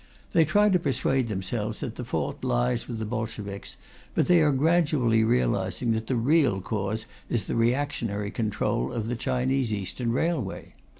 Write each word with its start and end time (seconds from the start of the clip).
They 0.33 0.45
try 0.45 0.69
to 0.69 0.79
persuade 0.79 1.27
themselves 1.27 1.79
that 1.81 1.93
the 1.95 2.03
fault 2.03 2.43
lies 2.43 2.87
with 2.87 2.97
the 2.97 3.05
Bolsheviks, 3.05 3.77
but 4.15 4.25
they 4.25 4.41
are 4.41 4.51
gradually 4.51 5.23
realizing 5.23 5.91
that 5.91 6.07
the 6.07 6.15
real 6.15 6.59
cause 6.59 7.05
is 7.29 7.45
the 7.45 7.53
reactionary 7.55 8.31
control 8.31 8.91
of 8.93 9.09
the 9.09 9.15
Chinese 9.15 9.71
Eastern 9.71 10.11
Railway. 10.11 10.73